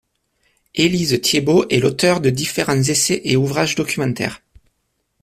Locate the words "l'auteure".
1.77-2.21